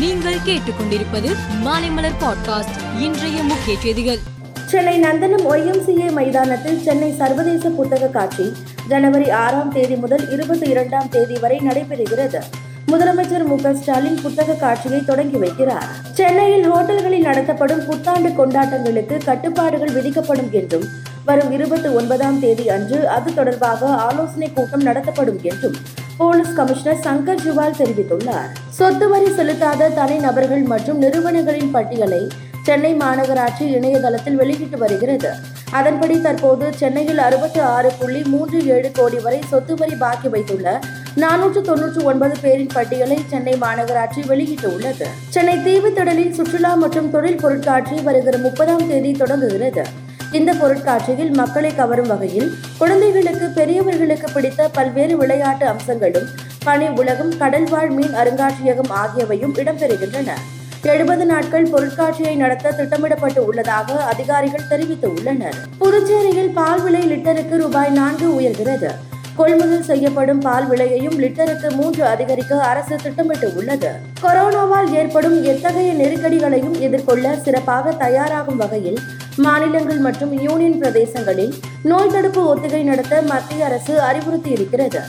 நீங்கள் 0.00 0.36
கேட்டுக்கொண்டிருப்பது 0.46 1.30
மாலைமலர் 1.64 2.16
பாட்காஸ்ட் 2.20 2.76
இன்றைய 2.98 3.42
முக்கிய 3.42 3.78
செய்திகள். 3.78 4.18
சென்னை 4.66 5.00
நந்தனம் 5.00 5.44
ஒய்எம்சிஏ 5.50 6.10
மைதானத்தில் 6.12 6.82
சென்னை 6.82 7.12
சர்வதேச 7.12 7.70
புத்தக 7.70 8.06
காட்சி 8.06 8.52
ஜனவரி 8.88 9.30
ஆறாம் 9.30 9.72
தேதி 9.72 9.96
முதல் 9.96 10.30
இருபத்தி 10.30 10.70
இரண்டாம் 10.70 11.08
தேதி 11.08 11.38
வரை 11.38 11.58
நடைபெறுகிறது. 11.58 12.40
முதலமைச்சர் 12.86 13.44
மு 13.44 13.74
ஸ்டாலின் 13.74 14.20
புத்தக 14.22 14.52
காட்சியை 14.52 15.04
தொடங்கி 15.04 15.36
வைக்கிறார். 15.36 15.86
சென்னையில் 16.12 16.72
ஹோட்டல்களில் 16.72 17.22
நடத்தப்படும் 17.22 17.84
புத்தாண்டு 17.86 18.28
கொண்டாட்டங்களுக்கு 18.28 19.18
கட்டுப்பாடுகள் 19.24 19.92
விதிக்கப்படும் 19.92 20.50
என்றும் 20.50 20.84
வரும் 21.24 21.50
இருபத்தி 21.52 21.88
ஒன்பதாம் 21.88 22.40
தேதி 22.40 22.68
அன்று 22.68 23.08
அது 23.08 23.34
தொடர்பாக 23.34 23.86
ஆலோசனை 23.86 24.52
கூட்டம் 24.52 24.82
நடத்தப்படும் 24.82 25.40
என்றும் 25.42 25.74
போலீஸ் 26.20 26.56
கமிஷனர் 26.56 27.02
சங்கர் 27.04 27.42
ஜுவால் 27.44 27.76
தெரிவித்துள்ளார். 27.80 28.48
சொத்து 28.78 29.06
வரி 29.08 29.28
செலுத்தாத 29.38 29.88
தனிநபர்கள் 29.98 30.64
மற்றும் 30.72 30.98
நிறுவனங்களின் 30.98 31.70
பட்டியலை 31.70 32.20
சென்னை 32.66 32.90
மாநகராட்சி 32.94 33.64
இணையதளத்தில் 33.76 34.36
வெளியிட்டு 34.40 34.78
வருகிறது. 34.78 35.30
அதன்படி 35.78 36.16
தற்போது 36.20 36.66
சென்னையில் 36.80 37.18
அறுபத்தி 37.18 37.60
ஆறு 37.74 37.90
புள்ளி 38.00 38.20
மூன்று 38.32 38.58
ஏழு 38.74 38.90
கோடி 38.98 39.18
வரை 39.18 39.40
சொத்து 39.52 39.74
வரி 39.74 39.94
பாக்கி 39.94 40.28
வைத்துள்ள 40.28 40.80
நானூற்று 41.22 41.62
தொன்னூற்று 41.70 42.02
ஒன்பது 42.04 42.36
பேரின் 42.42 42.74
பட்டியலை 42.74 43.18
சென்னை 43.32 43.54
மாநகராட்சி 43.64 44.22
வெளியிட்டுள்ளது. 44.32 45.08
சென்னை 45.36 45.56
தீவுத்திடலில் 45.68 46.36
சுற்றுலா 46.40 46.74
மற்றும் 46.74 47.10
தொழில் 47.10 47.42
பொருட்காட்சி 47.44 47.98
வருகிற 48.10 48.38
முப்பதாம் 48.38 48.88
தேதி 48.88 49.12
தொடங்குகிறது. 49.12 49.84
இந்த 50.38 50.50
பொருட்காட்சியில் 50.54 51.30
மக்களை 51.34 51.70
கவரும் 51.74 52.06
வகையில் 52.06 52.48
குழந்தைகளுக்கு 52.78 53.46
பெரியவர்களுக்கு 53.48 54.28
பிடித்த 54.32 54.68
பல்வேறு 54.68 55.16
விளையாட்டு 55.16 55.66
அம்சங்களும் 55.66 56.28
பனி 56.64 56.88
உலகம் 57.00 57.32
கடல்வாழ் 57.40 57.92
மீன் 57.96 58.14
அருங்காட்சியகம் 58.14 58.90
ஆகியவையும் 59.02 59.54
இடம்பெறுகின்றன. 59.56 60.30
எழுபது 60.82 61.24
நாட்கள் 61.26 61.66
பொருட்காட்சியை 61.72 62.34
நடத்த 62.34 62.72
திட்டமிடப்பட்டு 62.72 63.40
உள்ளதாக 63.46 63.96
அதிகாரிகள் 64.12 64.68
தெரிவித்துள்ளனர். 64.70 65.56
புதுச்சேரியில் 65.78 66.52
பால் 66.52 66.82
விலை 66.82 67.02
லிட்டருக்கு 67.12 67.56
ரூபாய் 67.56 67.90
நான்கு 67.90 68.28
உயர்கிறது. 68.40 68.90
கொள்முதல் 69.36 69.86
செய்யப்படும் 69.88 70.40
பால் 70.40 70.66
விலையையும் 70.70 71.18
லிட்டருக்கு 71.22 71.68
மூன்று 71.70 72.04
அதிகரிக்க 72.04 72.62
அரசு 72.62 72.96
திட்டமிட்டு 73.02 73.48
உள்ளது 73.54 73.90
கொரோனாவால் 74.22 74.90
ஏற்படும் 74.92 75.44
எத்தகைய 75.44 75.92
நெருக்கடிகளையும் 75.92 76.76
எதிர்கொள்ள 76.80 77.34
சிறப்பாக 77.36 77.92
தயாராகும் 78.04 78.56
வகையில் 78.56 79.00
மாநிலங்கள் 79.44 80.00
மற்றும் 80.06 80.32
யூனியன் 80.44 80.78
பிரதேசங்களில் 80.80 81.52
நோய் 81.90 82.12
தடுப்பு 82.14 82.40
ஒத்திகை 82.52 82.80
நடத்த 82.90 83.22
மத்திய 83.32 83.66
அரசு 83.68 83.94
அறிவுறுத்தி 84.08 84.50
இருக்கிறது 84.56 85.00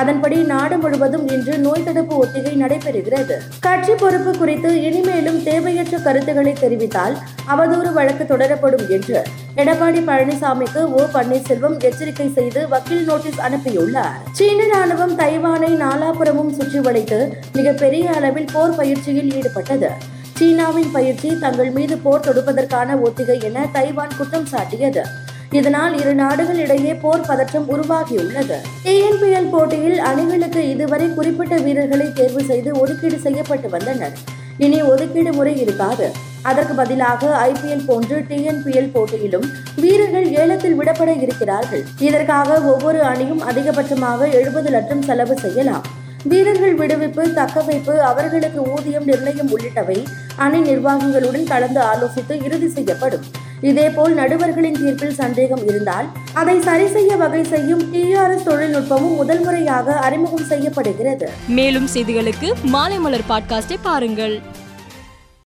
அதன்படி 0.00 0.36
நாடு 0.50 0.76
முழுவதும் 0.78 1.24
இன்று 1.34 1.54
நோய் 1.64 1.84
தடுப்பு 1.86 2.14
ஒத்திகை 2.22 2.52
நடைபெறுகிறது. 2.62 3.36
கட்சி 3.66 3.94
பொறுப்பு 4.02 4.32
குறித்து 4.38 4.70
இனிமேலும் 4.88 5.40
தேவையற்ற 5.48 5.98
கருத்துக்களை 5.98 6.52
தெரிவித்தால் 6.60 7.16
அவதூறு 7.52 7.90
வழக்கு 7.96 8.26
தொடரப்படும் 8.32 8.86
என்று 8.96 9.18
எடப்பாடி 9.62 10.02
பழனிசாமிக்கு 10.10 10.82
ஓ 10.98 11.02
பன்னீர்செல்வம் 11.16 11.76
எச்சரிக்கை 11.88 12.28
செய்து 12.38 12.62
வக்கீல் 12.74 13.04
நோட்டீஸ் 13.10 13.42
அனுப்பியுள்ளார். 13.48 14.20
சீன 14.38 14.68
ராணுவம் 14.74 15.16
தைவானை 15.22 15.72
நாலாபுரமும் 15.84 16.54
சுற்றி 16.60 16.82
வளைத்து 16.88 17.20
மிகப்பெரிய 17.58 18.06
அளவில் 18.20 18.50
போர் 18.54 18.78
பயிற்சியில் 18.80 19.32
ஈடுபட்டது. 19.38 19.90
சீனாவின் 20.40 20.92
பயிற்சி 20.92 21.38
தங்கள் 21.38 21.70
மீது 21.70 21.98
போர் 21.98 22.22
தொடுப்பதற்கான 22.26 23.00
ஒத்திகை 23.00 23.40
என 23.40 23.66
தைவான் 23.72 24.14
குற்றம் 24.18 24.46
சாட்டியது. 24.52 25.02
இதனால் 25.50 25.98
இரு 26.00 26.14
நாடுகளிடையே 26.14 27.00
போர் 27.00 27.26
பதற்றம் 27.26 27.66
உருவாகியுள்ளது. 27.70 28.56
டிஎன்பிஎல் 28.84 29.50
போட்டியில் 29.50 29.98
அணிகளுக்கு 29.98 30.68
இதுவரை 30.68 31.14
குறிப்பிட்ட 31.14 31.56
வீரர்களை 31.56 32.12
தேர்வு 32.12 32.44
செய்து 32.44 32.72
ஒதுக்கீடு 32.78 33.18
செய்யப்பட்டு 33.18 33.68
வந்தனர். 33.68 34.16
இனி 34.56 34.82
ஒதுக்கீடு 34.82 35.32
முறை 35.32 35.60
இருக்காது. 35.60 36.10
அதற்கு 36.42 36.74
பதிலாக 36.74 37.52
ஐபிஎல் 37.52 37.86
போன்று 37.86 38.18
டிஎன்பிஎல் 38.28 38.90
போட்டியிலும் 38.90 39.46
வீரர்கள் 39.76 40.28
ஏலத்தில் 40.32 40.78
விடப்பட 40.80 41.20
இருக்கிறார்கள். 41.22 41.84
இதற்காக 41.98 42.60
ஒவ்வொரு 42.60 43.02
அணியும் 43.02 43.42
அதிகபட்சமாக 43.42 44.32
எழுபது 44.32 44.70
லட்சம் 44.70 45.02
செலவு 45.02 45.38
செய்யலாம். 45.38 45.86
வீரர்கள் 46.24 46.78
விடுவிப்பு 46.78 47.22
தக்கவைப்பு 47.38 47.92
அவர்களுக்கு 47.96 48.60
ஊதியம் 48.72 49.04
நிர்ணயம் 49.04 49.48
உள்ளிட்டவை 49.50 50.06
அணை 50.44 50.60
நிர்வாகிகளுடன் 50.60 51.44
கலந்து 51.44 51.80
ஆலோசித்து 51.80 52.34
இறுதி 52.44 52.68
செய்யப்படும். 52.68 53.24
இதேபோல் 53.60 54.14
நடுவர்களின் 54.14 54.78
தீர்ப்பில் 54.80 55.18
சந்தேகம் 55.22 55.64
இருந்தால் 55.66 56.06
அதை 56.32 56.60
சரி 56.60 56.86
செய்ய 56.88 57.16
வகை 57.16 57.42
செய்யும் 57.44 57.82
டிஆர்எஸ் 57.94 58.46
தொழில்நுட்பமும் 58.48 59.16
முதல் 59.16 59.42
முறையாக 59.44 59.96
அறிமுகம் 60.06 60.48
செய்யப்படுகிறது. 60.52 61.28
மேலும் 61.48 61.88
செய்திகளுக்கு 61.94 62.50
மாலை 62.62 62.98
மலர் 62.98 63.28
பாட்காஸ்டை 63.28 63.78
பாருங்கள். 63.82 64.36